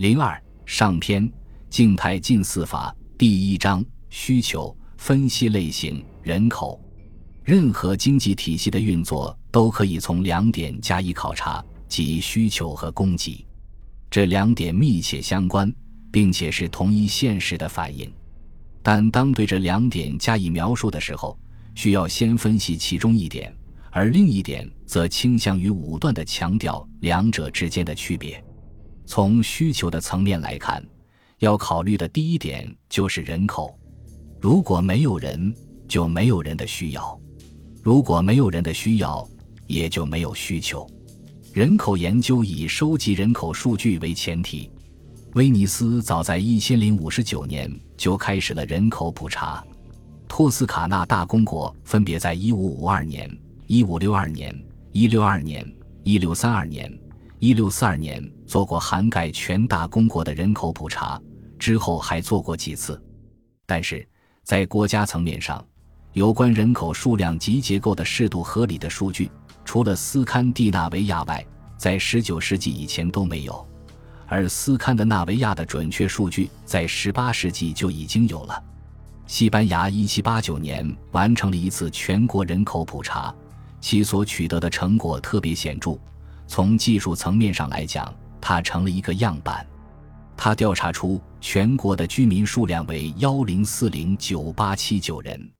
[0.00, 1.30] 零二上篇
[1.68, 6.82] 静态近似法第一章需求分析类型人口，
[7.44, 13.46] 任何经济体系的运作都可以从两点加以考察，即需求和供给。
[14.10, 15.70] 这两点密切相关，
[16.10, 18.10] 并且是同一现实的反应。
[18.82, 21.38] 但当对这两点加以描述的时候，
[21.74, 23.54] 需要先分析其中一点，
[23.90, 28.42] 而另一点则倾向于武断地强调两者之间的区别。
[29.10, 30.80] 从需求的层面来看，
[31.40, 33.76] 要考虑的第一点就是人口。
[34.40, 35.52] 如果没有人，
[35.88, 37.02] 就没有人的需要；
[37.82, 39.28] 如果没有人的需要，
[39.66, 40.88] 也就没有需求。
[41.52, 44.70] 人口研究以收集人口数据为前提。
[45.34, 49.60] 威尼斯早在一千零五十九年就开始了人口普查。
[50.28, 53.28] 托斯卡纳大公国分别在一五五二年、
[53.66, 54.56] 一五六二年、
[54.92, 55.68] 一六二年、
[56.04, 56.96] 一六三二年、
[57.40, 61.18] 一六四二年做过涵盖全大公国的人口普查，
[61.58, 63.02] 之后还做过几次。
[63.64, 64.06] 但是
[64.44, 65.66] 在国家层面上，
[66.12, 69.30] 有关人口数量及结构的适度合理的数据，
[69.64, 71.42] 除了斯堪的纳维亚外，
[71.78, 73.66] 在十九世纪以前都没有。
[74.26, 78.62] 而斯堪的纳维亚的准确数据在18世纪就已经有了。
[79.26, 83.34] 西班牙1789年完成了一次全国人口普查，
[83.80, 85.98] 其所取得的成果特别显著。
[86.50, 89.64] 从技术层面上来讲，它成了一个样板。
[90.36, 95.52] 他调查出全国的居民数量为10409,879人。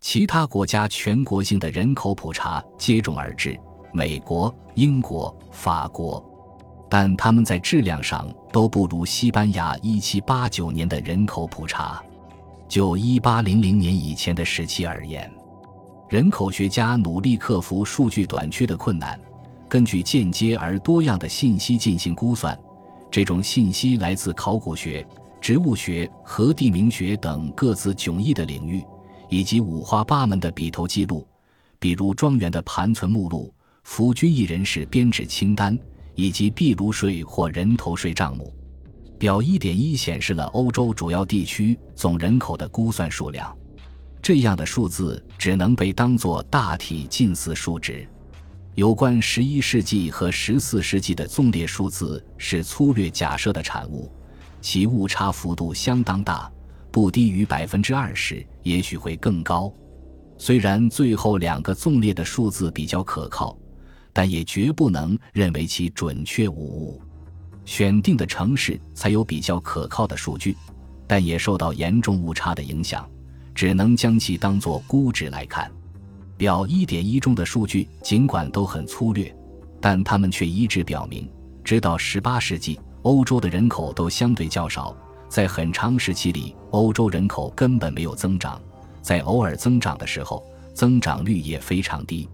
[0.00, 3.56] 其他国家全国性的人口普查接踵而至，
[3.92, 6.20] 美国、英国、法国。
[6.90, 12.02] 但他们在质量上都不如西班牙1789年的人口普查。
[12.66, 15.32] 就1800年以前的时期而言，
[16.08, 19.16] 人口学家努力克服数据短缺的困难，
[19.74, 22.56] 根据间接而多样的信息进行估算。
[23.10, 25.04] 这种信息来自考古学、
[25.40, 28.80] 植物学和地名学等各自迥异的领域，
[29.28, 31.26] 以及五花八门的笔头记录，
[31.80, 33.52] 比如庄园的盘存目录、
[33.82, 35.76] 服军役人士编制清单。
[36.14, 38.54] 以及壁炉税或人头税账目，
[39.18, 43.52] 表一点一显示了欧洲主要地区总人口的估算数量。
[44.22, 48.08] 这样的数字只能被当作大体近似数值。
[48.74, 54.10] 有关十一世纪和十四世纪的纵列数字是粗略假设的产物，
[54.60, 56.50] 其误差幅度相当大，
[56.90, 59.72] 不低于百分之二十，也许会更高。
[60.38, 63.56] 虽然最后两个纵列的数字比较可靠。
[64.16, 67.02] 但也绝不能认为其准确无误。
[67.64, 70.56] 选定的城市才有比较可靠的数据，
[71.04, 73.10] 但也受到严重误差的影响，
[73.56, 75.68] 只能将其当作估值来看。
[76.36, 79.34] 表一点一中的数据尽管都很粗略，
[79.80, 81.30] 但他们却一致表明，
[81.62, 84.96] 直到十八世纪，欧洲的人口都相对较少，
[85.28, 88.60] 在很长时期里，欧洲人口根本没有增长，
[89.00, 92.28] 在偶尔增长的时候，增长率也非常低。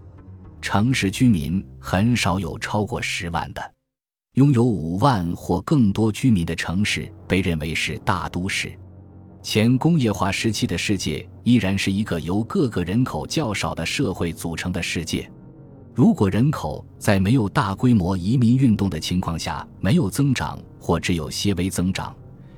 [0.61, 3.73] 城市居民很少有超过十万的，
[4.33, 8.71] 拥有五万或更多居民的城市被认为是大都市。
[9.43, 15.29] 前工业化时期的世界依然是一个由各个人口较少的社会组成的世界。
[15.93, 22.15] 如果人口在没有大规模移民运动的情况下没有增长或只有些微增长，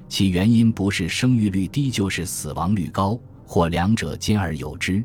[0.09, 5.03] 其原因不是生育率低就是死亡率高，或两者兼而有之。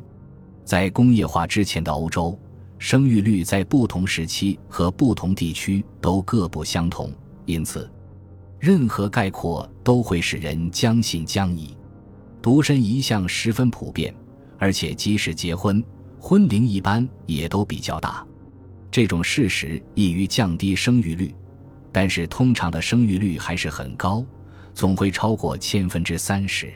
[0.65, 2.37] 在工业化之前的欧洲。
[2.81, 7.11] 生育率在不同时期和不同地区都各不相同，
[7.45, 7.91] 因此，
[8.59, 11.75] 任何概括都会使人将信将疑。
[12.41, 14.13] 独身一向十分普遍，
[14.57, 15.83] 而且即使结婚，
[16.19, 18.25] 婚龄一般也都比较大。
[18.91, 21.33] 这种事实易于降低生育率，
[21.91, 24.25] 但是通常的生育率还是很高，
[24.73, 26.71] 总会超过千分之三十。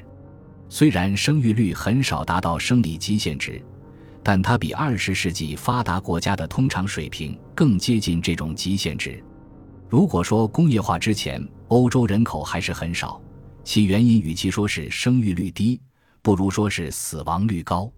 [0.70, 3.62] 虽然生育率很少达到生理极限值。
[4.26, 9.22] 但它比二十世纪发达国家的通常水平更接近这种极限值。
[9.90, 13.20] 如果说工业化之前欧洲人口还是很少，
[13.64, 15.82] 其原因与其说是生育率低，
[16.22, 17.92] 不如说是死亡率高。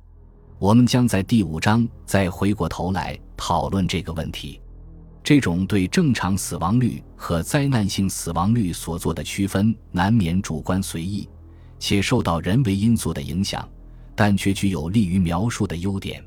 [0.58, 4.62] 我们将在第五章再回过头来讨论这个问题。
[5.22, 11.28] 这种对正常死亡率和灾难性死亡率所做的区分，难免主观随意，
[11.78, 13.68] 且受到人为因素的影响。
[14.16, 16.24] 但却具有利于描述的优点。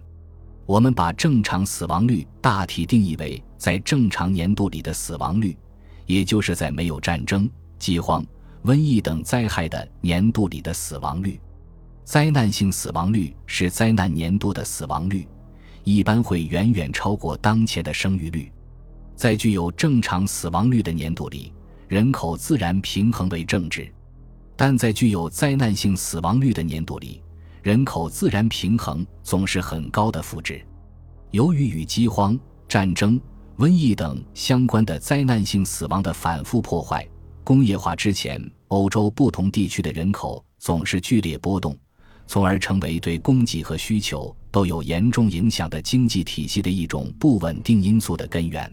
[0.66, 5.56] 我们把正常死亡率大体定义为在正常年度里的死亡率，
[6.08, 8.24] 也就是在没有战争、饥荒、
[8.64, 11.38] 瘟疫等灾害的年度里的死亡率。
[12.02, 15.28] 灾难性死亡率是灾难年度的死亡率，
[15.84, 18.50] 一般会远远超过当前的生育率。
[19.14, 21.52] 在具有正常死亡率的年度里，
[21.88, 23.86] 人口自然平衡为正值。
[24.56, 27.22] 但在具有灾难性死亡率的年度里，
[27.62, 30.64] 人口自然平衡总是很高的负值。
[31.32, 33.20] 由于与饥荒、战争、
[33.58, 37.04] 瘟疫等相关的灾难性死亡的反复破坏，
[37.42, 41.76] 工业化之前，欧洲不同地区的人口总是剧烈波动，
[42.28, 48.72] 从而成为对供给和需求都有严重影响的经济体系的一种不稳定因素的根源。